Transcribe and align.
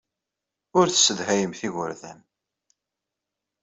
Ur 0.77 0.85
tessedhayemt 0.89 1.59
igerdan. 1.67 2.19